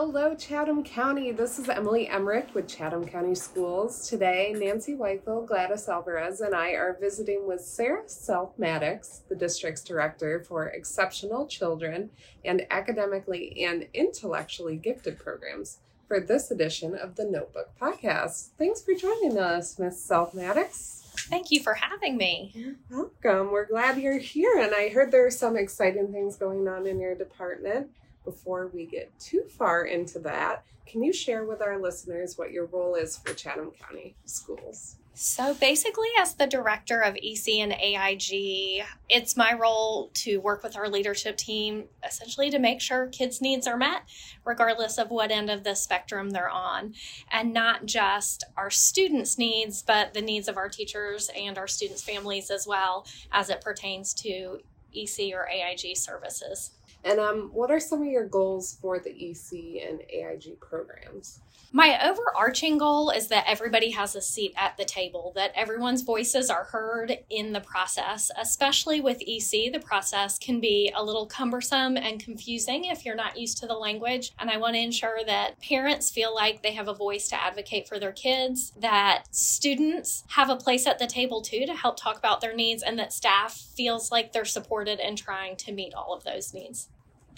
Hello, 0.00 0.32
Chatham 0.36 0.84
County. 0.84 1.32
This 1.32 1.58
is 1.58 1.68
Emily 1.68 2.06
Emmerich 2.06 2.54
with 2.54 2.68
Chatham 2.68 3.04
County 3.04 3.34
Schools. 3.34 4.08
Today, 4.08 4.54
Nancy 4.56 4.94
Whiteville, 4.94 5.44
Gladys 5.44 5.88
Alvarez, 5.88 6.40
and 6.40 6.54
I 6.54 6.68
are 6.68 6.96
visiting 7.00 7.48
with 7.48 7.62
Sara 7.62 8.08
Self-Maddox, 8.08 9.22
the 9.28 9.34
district's 9.34 9.82
director 9.82 10.44
for 10.44 10.68
exceptional 10.68 11.48
children 11.48 12.10
and 12.44 12.64
academically 12.70 13.64
and 13.64 13.88
intellectually 13.92 14.76
gifted 14.76 15.18
programs, 15.18 15.78
for 16.06 16.20
this 16.20 16.52
edition 16.52 16.94
of 16.94 17.16
the 17.16 17.24
Notebook 17.24 17.70
Podcast. 17.76 18.50
Thanks 18.56 18.80
for 18.80 18.94
joining 18.94 19.36
us, 19.36 19.80
Miss 19.80 20.00
Self 20.00 20.32
Maddox. 20.32 21.10
Thank 21.28 21.50
you 21.50 21.60
for 21.60 21.74
having 21.74 22.16
me. 22.16 22.52
You're 22.54 22.76
welcome. 22.88 23.50
We're 23.50 23.66
glad 23.66 23.98
you're 23.98 24.18
here. 24.18 24.60
And 24.60 24.72
I 24.76 24.90
heard 24.90 25.10
there 25.10 25.26
are 25.26 25.30
some 25.32 25.56
exciting 25.56 26.12
things 26.12 26.36
going 26.36 26.68
on 26.68 26.86
in 26.86 27.00
your 27.00 27.16
department. 27.16 27.90
Before 28.24 28.68
we 28.68 28.86
get 28.86 29.10
too 29.18 29.42
far 29.48 29.84
into 29.84 30.18
that, 30.20 30.64
can 30.86 31.02
you 31.02 31.12
share 31.12 31.44
with 31.44 31.60
our 31.60 31.78
listeners 31.78 32.38
what 32.38 32.50
your 32.50 32.66
role 32.66 32.94
is 32.94 33.16
for 33.18 33.34
Chatham 33.34 33.70
County 33.72 34.14
Schools? 34.24 34.96
So 35.20 35.52
basically, 35.52 36.06
as 36.20 36.34
the 36.34 36.46
director 36.46 37.00
of 37.00 37.16
EC 37.16 37.58
and 37.58 37.72
AIG, 37.72 38.84
it's 39.08 39.36
my 39.36 39.52
role 39.52 40.10
to 40.14 40.38
work 40.38 40.62
with 40.62 40.76
our 40.76 40.88
leadership 40.88 41.36
team 41.36 41.86
essentially 42.06 42.50
to 42.50 42.60
make 42.60 42.80
sure 42.80 43.08
kids' 43.08 43.40
needs 43.40 43.66
are 43.66 43.76
met, 43.76 44.02
regardless 44.44 44.96
of 44.96 45.10
what 45.10 45.32
end 45.32 45.50
of 45.50 45.64
the 45.64 45.74
spectrum 45.74 46.30
they're 46.30 46.48
on. 46.48 46.94
And 47.32 47.52
not 47.52 47.84
just 47.84 48.44
our 48.56 48.70
students' 48.70 49.36
needs, 49.36 49.82
but 49.82 50.14
the 50.14 50.22
needs 50.22 50.46
of 50.46 50.56
our 50.56 50.68
teachers 50.68 51.30
and 51.36 51.58
our 51.58 51.66
students' 51.66 52.04
families 52.04 52.48
as 52.48 52.64
well 52.64 53.04
as 53.32 53.50
it 53.50 53.60
pertains 53.60 54.14
to 54.14 54.60
EC 54.94 55.34
or 55.34 55.48
AIG 55.48 55.96
services. 55.96 56.70
And 57.04 57.20
um, 57.20 57.50
what 57.52 57.70
are 57.70 57.80
some 57.80 58.02
of 58.02 58.08
your 58.08 58.26
goals 58.26 58.78
for 58.80 58.98
the 58.98 59.10
EC 59.10 59.82
and 59.88 60.02
AIG 60.10 60.60
programs? 60.60 61.40
My 61.70 62.08
overarching 62.08 62.78
goal 62.78 63.10
is 63.10 63.28
that 63.28 63.44
everybody 63.46 63.90
has 63.90 64.16
a 64.16 64.22
seat 64.22 64.54
at 64.56 64.78
the 64.78 64.86
table, 64.86 65.32
that 65.34 65.52
everyone's 65.54 66.00
voices 66.00 66.48
are 66.48 66.64
heard 66.64 67.18
in 67.28 67.52
the 67.52 67.60
process. 67.60 68.30
Especially 68.38 69.02
with 69.02 69.20
EC, 69.20 69.70
the 69.70 69.80
process 69.84 70.38
can 70.38 70.60
be 70.60 70.90
a 70.96 71.04
little 71.04 71.26
cumbersome 71.26 71.98
and 71.98 72.24
confusing 72.24 72.86
if 72.86 73.04
you're 73.04 73.14
not 73.14 73.36
used 73.36 73.58
to 73.58 73.66
the 73.66 73.74
language. 73.74 74.32
And 74.38 74.48
I 74.48 74.56
want 74.56 74.76
to 74.76 74.80
ensure 74.80 75.18
that 75.26 75.60
parents 75.60 76.10
feel 76.10 76.34
like 76.34 76.62
they 76.62 76.72
have 76.72 76.88
a 76.88 76.94
voice 76.94 77.28
to 77.28 77.42
advocate 77.42 77.86
for 77.86 77.98
their 77.98 78.12
kids, 78.12 78.72
that 78.80 79.24
students 79.30 80.24
have 80.28 80.48
a 80.48 80.56
place 80.56 80.86
at 80.86 80.98
the 80.98 81.06
table 81.06 81.42
too 81.42 81.66
to 81.66 81.74
help 81.74 81.98
talk 82.00 82.16
about 82.16 82.40
their 82.40 82.54
needs, 82.54 82.82
and 82.82 82.98
that 82.98 83.12
staff 83.12 83.54
feels 83.54 84.10
like 84.10 84.32
they're 84.32 84.46
supported 84.46 85.00
in 85.00 85.16
trying 85.16 85.54
to 85.56 85.72
meet 85.72 85.92
all 85.92 86.14
of 86.14 86.24
those 86.24 86.54
needs 86.54 86.88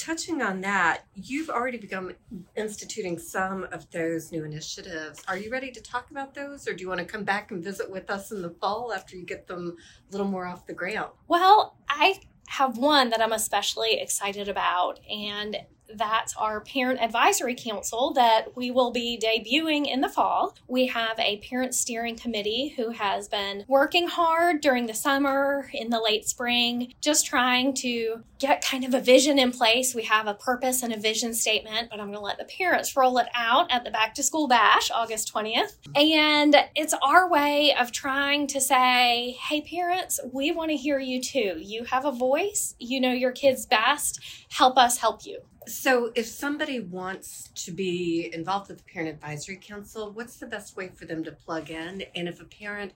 touching 0.00 0.40
on 0.40 0.62
that, 0.62 1.02
you've 1.14 1.50
already 1.50 1.76
begun 1.76 2.14
instituting 2.56 3.18
some 3.18 3.64
of 3.70 3.88
those 3.90 4.32
new 4.32 4.44
initiatives. 4.44 5.22
Are 5.28 5.36
you 5.36 5.50
ready 5.50 5.70
to 5.70 5.80
talk 5.82 6.10
about 6.10 6.34
those, 6.34 6.66
or 6.66 6.72
do 6.72 6.80
you 6.82 6.88
want 6.88 7.00
to 7.00 7.04
come 7.04 7.22
back 7.22 7.50
and 7.50 7.62
visit 7.62 7.90
with 7.90 8.08
us 8.10 8.32
in 8.32 8.40
the 8.40 8.48
fall 8.48 8.92
after 8.94 9.14
you 9.14 9.26
get 9.26 9.46
them 9.46 9.76
a 10.08 10.12
little 10.12 10.26
more 10.26 10.46
off 10.46 10.66
the 10.66 10.72
ground? 10.72 11.10
Well, 11.28 11.76
I 11.88 12.20
have 12.48 12.78
one 12.78 13.10
that 13.10 13.20
I'm 13.20 13.32
especially 13.32 14.00
excited 14.00 14.48
about, 14.48 14.98
and 15.08 15.58
that's 15.94 16.34
our 16.36 16.60
Parent 16.60 17.00
Advisory 17.00 17.54
Council 17.54 18.12
that 18.14 18.56
we 18.56 18.70
will 18.70 18.90
be 18.90 19.20
debuting 19.22 19.86
in 19.86 20.00
the 20.00 20.08
fall. 20.08 20.56
We 20.68 20.86
have 20.86 21.18
a 21.18 21.38
parent 21.38 21.74
steering 21.74 22.16
committee 22.16 22.74
who 22.76 22.90
has 22.90 23.28
been 23.28 23.64
working 23.68 24.08
hard 24.08 24.60
during 24.60 24.86
the 24.86 24.94
summer, 24.94 25.70
in 25.72 25.90
the 25.90 26.00
late 26.00 26.28
spring, 26.28 26.94
just 27.00 27.26
trying 27.26 27.74
to 27.74 28.22
get 28.38 28.64
kind 28.64 28.84
of 28.84 28.94
a 28.94 29.00
vision 29.00 29.38
in 29.38 29.52
place. 29.52 29.94
We 29.94 30.04
have 30.04 30.26
a 30.26 30.34
purpose 30.34 30.82
and 30.82 30.92
a 30.92 30.98
vision 30.98 31.34
statement, 31.34 31.90
but 31.90 32.00
I'm 32.00 32.06
going 32.06 32.18
to 32.18 32.24
let 32.24 32.38
the 32.38 32.44
parents 32.44 32.96
roll 32.96 33.18
it 33.18 33.28
out 33.34 33.70
at 33.70 33.84
the 33.84 33.90
back 33.90 34.14
to 34.14 34.22
school 34.22 34.48
bash 34.48 34.90
August 34.90 35.32
20th. 35.32 35.76
And 35.94 36.56
it's 36.74 36.94
our 37.02 37.28
way 37.28 37.74
of 37.78 37.92
trying 37.92 38.46
to 38.48 38.60
say, 38.60 39.36
hey, 39.48 39.60
parents, 39.60 40.20
we 40.32 40.52
want 40.52 40.70
to 40.70 40.76
hear 40.76 40.98
you 40.98 41.20
too. 41.20 41.56
You 41.58 41.84
have 41.84 42.04
a 42.04 42.12
voice, 42.12 42.74
you 42.78 43.00
know 43.00 43.12
your 43.12 43.32
kids 43.32 43.66
best. 43.66 44.20
Help 44.50 44.78
us 44.78 44.98
help 44.98 45.26
you. 45.26 45.40
So, 45.66 46.10
if 46.14 46.26
somebody 46.26 46.80
wants 46.80 47.50
to 47.54 47.70
be 47.70 48.30
involved 48.32 48.68
with 48.68 48.78
the 48.78 48.84
Parent 48.84 49.10
Advisory 49.10 49.58
Council, 49.60 50.10
what's 50.10 50.36
the 50.36 50.46
best 50.46 50.74
way 50.74 50.88
for 50.88 51.04
them 51.04 51.22
to 51.24 51.32
plug 51.32 51.70
in? 51.70 52.04
And 52.14 52.28
if 52.28 52.40
a 52.40 52.46
parent 52.46 52.92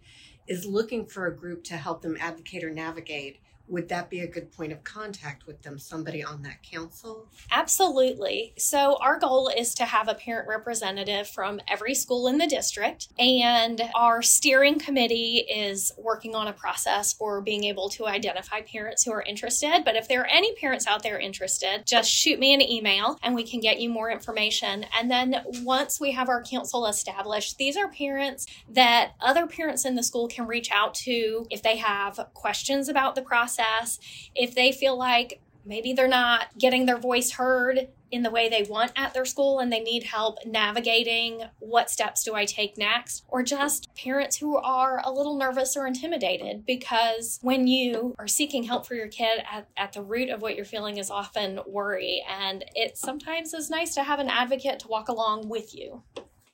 is 0.47 0.65
looking 0.65 1.05
for 1.05 1.27
a 1.27 1.37
group 1.37 1.63
to 1.65 1.77
help 1.77 2.01
them 2.01 2.17
advocate 2.19 2.65
or 2.65 2.71
navigate, 2.71 3.39
would 3.69 3.89
that 3.89 4.11
be 4.11 4.21
a 4.21 4.27
good 4.27 4.53
point 4.53 4.73
of 4.73 4.85
contact 4.85 5.47
with 5.47 5.63
them 5.63 5.79
somebody 5.79 6.23
on 6.23 6.43
that 6.43 6.63
council? 6.63 7.27
Absolutely. 7.51 8.53
So 8.59 8.99
our 9.01 9.19
goal 9.19 9.49
is 9.49 9.75
to 9.77 9.85
have 9.85 10.09
a 10.09 10.15
parent 10.15 10.49
representative 10.49 11.29
from 11.29 11.61
every 11.67 11.95
school 11.95 12.29
in 12.29 12.39
the 12.39 12.47
district 12.47 13.09
and 13.19 13.81
our 13.95 14.21
steering 14.21 14.79
committee 14.79 15.39
is 15.39 15.93
working 15.97 16.35
on 16.35 16.49
a 16.49 16.53
process 16.53 17.13
for 17.13 17.41
being 17.41 17.65
able 17.65 17.89
to 17.91 18.07
identify 18.07 18.61
parents 18.61 19.05
who 19.05 19.13
are 19.13 19.23
interested. 19.23 19.83
But 19.85 19.97
if 19.97 20.09
there 20.09 20.23
are 20.23 20.27
any 20.27 20.55
parents 20.57 20.87
out 20.87 21.03
there 21.03 21.19
interested 21.19 21.87
just 21.87 22.11
shoot 22.11 22.39
me 22.39 22.53
an 22.53 22.61
email 22.61 23.19
and 23.23 23.35
we 23.35 23.45
can 23.45 23.61
get 23.61 23.81
you 23.81 23.89
more 23.89 24.11
information. 24.11 24.85
And 24.99 25.11
then 25.11 25.37
once 25.63 25.99
we 25.99 26.13
have 26.13 26.29
our 26.29 26.43
council 26.43 26.87
established 26.87 27.57
these 27.57 27.77
are 27.77 27.89
parents 27.89 28.47
that 28.69 29.13
other 29.21 29.47
parents 29.47 29.85
in 29.85 29.95
the 29.95 30.03
school 30.03 30.29
can 30.29 30.47
reach 30.47 30.71
out 30.71 30.93
to 30.95 31.47
if 31.51 31.63
they 31.63 31.77
have 31.77 32.29
questions 32.35 32.89
about 32.89 33.15
the 33.15 33.23
process 33.23 33.54
process, 33.55 33.99
if 34.35 34.55
they 34.55 34.73
feel 34.73 34.97
like 34.97 35.41
maybe 35.67 35.95
they're 35.95 36.07
not 36.07 36.47
getting 36.59 36.85
their 36.85 36.99
voice 36.99 37.33
heard 37.33 37.89
in 38.11 38.23
the 38.23 38.31
way 38.31 38.49
they 38.49 38.63
want 38.69 38.93
at 38.97 39.15
their 39.15 39.25
school 39.25 39.59
and 39.59 39.73
they 39.73 39.81
need 39.81 40.05
help 40.05 40.37
navigating 40.45 41.43
what 41.59 41.91
steps 41.91 42.23
do 42.23 42.35
I 42.35 42.45
take 42.45 42.77
next, 42.77 43.25
or 43.29 43.43
just 43.43 43.93
parents 43.97 44.37
who 44.37 44.57
are 44.57 45.01
a 45.05 45.11
little 45.11 45.37
nervous 45.37 45.77
or 45.77 45.87
intimidated 45.87 46.65
because 46.67 47.39
when 47.43 47.67
you 47.67 48.15
are 48.19 48.29
seeking 48.29 48.65
help 48.65 48.87
for 48.87 48.95
your 48.95 49.09
kid, 49.09 49.43
at, 49.51 49.69
at 49.77 49.95
the 49.95 50.03
root 50.03 50.29
of 50.29 50.43
what 50.43 50.55
you're 50.55 50.65
feeling 50.65 50.99
is 50.99 51.11
often 51.11 51.61
worry. 51.67 52.23
And 52.29 52.65
it 52.75 52.99
sometimes 52.99 53.55
is 53.55 53.71
nice 53.71 53.95
to 53.95 54.05
have 54.05 54.21
an 54.21 54.29
advocate 54.29 54.81
to 54.81 54.89
walk 54.89 55.09
along 55.09 55.49
with 55.49 55.75
you. 55.75 56.03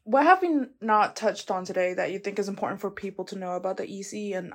What 0.05 0.25
have 0.25 0.41
we 0.41 0.67
not 0.81 1.15
touched 1.15 1.51
on 1.51 1.65
today 1.65 1.95
that 1.95 2.11
you 2.11 2.21
think 2.21 2.39
is 2.39 2.49
important 2.49 2.81
for 2.81 2.91
people 2.91 3.25
to 3.27 3.37
know 3.37 3.53
about 3.53 3.77
the 3.77 3.85
EC 3.85 4.35
and 4.35 4.53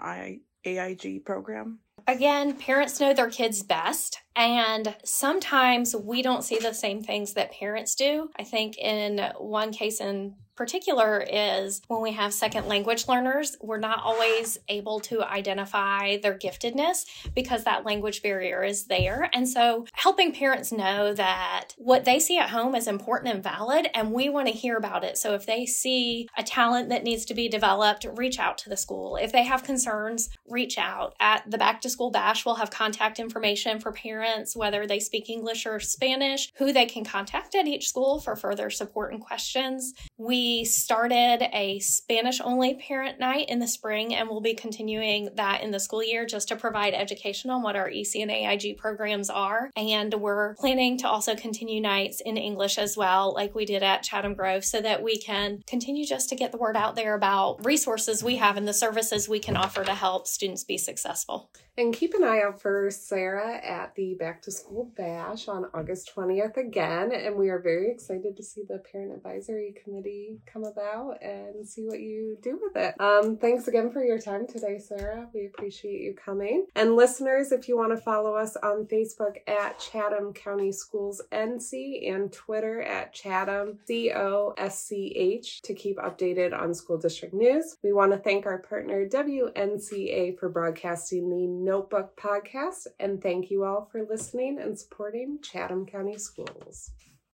AIG 0.65 1.23
program? 1.23 1.79
Again, 2.07 2.53
parents 2.57 2.99
know 2.99 3.13
their 3.13 3.29
kids 3.29 3.63
best. 3.63 4.21
And 4.35 4.95
sometimes 5.03 5.95
we 5.95 6.21
don't 6.21 6.43
see 6.43 6.59
the 6.59 6.73
same 6.73 7.01
things 7.01 7.33
that 7.33 7.53
parents 7.53 7.95
do. 7.95 8.29
I 8.37 8.43
think 8.43 8.77
in 8.77 9.19
one 9.39 9.71
case 9.71 9.99
in 9.99 10.35
particular 10.55 11.25
is 11.29 11.81
when 11.87 12.01
we 12.01 12.13
have 12.13 12.33
second 12.33 12.67
language 12.67 13.07
learners, 13.07 13.57
we're 13.61 13.77
not 13.77 14.01
always 14.03 14.57
able 14.69 14.99
to 15.01 15.23
identify 15.23 16.17
their 16.17 16.37
giftedness 16.37 17.05
because 17.33 17.63
that 17.63 17.85
language 17.85 18.21
barrier 18.21 18.63
is 18.63 18.85
there. 18.85 19.29
And 19.33 19.47
so 19.47 19.85
helping 19.93 20.33
parents 20.33 20.71
know 20.71 21.13
that 21.13 21.69
what 21.77 22.05
they 22.05 22.19
see 22.19 22.37
at 22.37 22.49
home 22.49 22.75
is 22.75 22.87
important 22.87 23.33
and 23.33 23.43
valid, 23.43 23.87
and 23.93 24.11
we 24.11 24.29
want 24.29 24.47
to 24.47 24.53
hear 24.53 24.77
about 24.77 25.03
it. 25.03 25.17
So 25.17 25.33
if 25.33 25.45
they 25.45 25.65
see 25.65 26.27
a 26.37 26.43
talent 26.43 26.89
that 26.89 27.03
needs 27.03 27.25
to 27.25 27.33
be 27.33 27.49
developed, 27.49 28.05
reach 28.15 28.39
out 28.39 28.57
to 28.59 28.69
the 28.69 28.77
school. 28.77 29.17
If 29.17 29.31
they 29.31 29.43
have 29.43 29.63
concerns, 29.63 30.29
reach 30.47 30.77
out. 30.77 31.15
At 31.19 31.49
the 31.49 31.57
back 31.57 31.81
to 31.81 31.89
school 31.89 32.11
bash, 32.11 32.45
we'll 32.45 32.55
have 32.55 32.71
contact 32.71 33.19
information 33.19 33.79
for 33.79 33.91
parents, 33.91 34.55
whether 34.55 34.87
they 34.87 34.99
speak 34.99 35.29
English 35.29 35.65
or 35.65 35.79
Spanish, 35.79 36.51
who 36.57 36.71
they 36.71 36.85
can 36.85 37.03
contact 37.03 37.55
at 37.55 37.67
each 37.67 37.89
school 37.89 38.19
for 38.19 38.35
further 38.35 38.69
support 38.69 39.11
and 39.11 39.21
questions. 39.21 39.93
We 40.17 40.44
we 40.45 40.63
started 40.63 41.41
a 41.53 41.79
Spanish 41.79 42.39
only 42.39 42.75
parent 42.75 43.19
night 43.19 43.49
in 43.49 43.57
the 43.57 43.67
spring, 43.67 44.13
and 44.13 44.29
we'll 44.29 44.41
be 44.41 44.53
continuing 44.53 45.29
that 45.37 45.63
in 45.63 45.71
the 45.71 45.79
school 45.79 46.03
year 46.03 46.23
just 46.23 46.49
to 46.49 46.55
provide 46.55 46.93
education 46.93 47.49
on 47.49 47.63
what 47.63 47.75
our 47.75 47.89
EC 47.89 48.17
and 48.17 48.29
AIG 48.29 48.77
programs 48.77 49.31
are. 49.31 49.71
And 49.75 50.13
we're 50.13 50.53
planning 50.53 50.99
to 50.99 51.07
also 51.07 51.35
continue 51.35 51.81
nights 51.81 52.21
in 52.23 52.37
English 52.37 52.77
as 52.77 52.95
well, 52.95 53.33
like 53.33 53.55
we 53.55 53.65
did 53.65 53.81
at 53.81 54.03
Chatham 54.03 54.35
Grove, 54.35 54.63
so 54.63 54.81
that 54.81 55.01
we 55.01 55.17
can 55.17 55.63
continue 55.65 56.05
just 56.05 56.29
to 56.29 56.35
get 56.35 56.51
the 56.51 56.59
word 56.59 56.77
out 56.77 56.95
there 56.95 57.15
about 57.15 57.65
resources 57.65 58.23
we 58.23 58.35
have 58.35 58.55
and 58.55 58.67
the 58.67 58.73
services 58.73 59.27
we 59.27 59.39
can 59.39 59.57
offer 59.57 59.83
to 59.83 59.95
help 59.95 60.27
students 60.27 60.63
be 60.63 60.77
successful. 60.77 61.49
And 61.77 61.93
keep 61.93 62.13
an 62.13 62.23
eye 62.23 62.41
out 62.41 62.61
for 62.61 62.89
Sara 62.89 63.57
at 63.57 63.95
the 63.95 64.13
Back 64.13 64.41
to 64.43 64.51
School 64.51 64.93
Bash 64.95 65.49
on 65.49 65.65
August 65.73 66.09
20th 66.15 66.55
again. 66.55 67.11
And 67.11 67.35
we 67.35 67.49
are 67.49 67.59
very 67.59 67.91
excited 67.91 68.37
to 68.37 68.43
see 68.43 68.61
the 68.65 68.81
Parent 68.91 69.11
Advisory 69.11 69.75
Committee 69.83 70.34
come 70.45 70.63
about 70.63 71.21
and 71.21 71.67
see 71.67 71.83
what 71.83 71.99
you 71.99 72.37
do 72.41 72.59
with 72.61 72.75
it. 72.75 72.99
Um, 72.99 73.37
thanks 73.37 73.67
again 73.67 73.91
for 73.91 74.03
your 74.03 74.19
time 74.19 74.47
today, 74.47 74.77
Sara. 74.79 75.27
We 75.33 75.45
appreciate 75.45 76.01
you 76.01 76.13
coming. 76.13 76.65
And 76.75 76.95
listeners, 76.95 77.51
if 77.51 77.67
you 77.67 77.77
want 77.77 77.91
to 77.91 78.01
follow 78.01 78.35
us 78.35 78.55
on 78.57 78.85
Facebook 78.85 79.37
at 79.47 79.79
Chatham 79.79 80.33
County 80.33 80.71
Schools 80.71 81.21
NC 81.31 82.11
and 82.11 82.31
Twitter 82.31 82.81
at 82.81 83.13
Chatham 83.13 83.79
COSCH 83.87 85.61
to 85.61 85.73
keep 85.73 85.97
updated 85.97 86.57
on 86.57 86.73
school 86.73 86.97
district 86.97 87.33
news. 87.33 87.77
We 87.83 87.93
want 87.93 88.11
to 88.11 88.17
thank 88.17 88.45
our 88.45 88.59
partner 88.59 89.07
WNCA 89.07 90.37
for 90.39 90.49
broadcasting 90.49 91.29
the 91.29 91.47
Notebook 91.47 92.15
podcast. 92.17 92.87
And 92.99 93.21
thank 93.21 93.49
you 93.51 93.63
all 93.63 93.87
for 93.91 94.05
listening 94.09 94.59
and 94.59 94.77
supporting 94.77 95.39
Chatham 95.41 95.85
County 95.85 96.17
Schools. 96.17 96.91